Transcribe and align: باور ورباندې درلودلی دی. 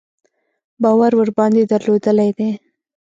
باور 0.81 1.11
ورباندې 1.19 1.63
درلودلی 1.71 2.29
دی. 2.37 2.49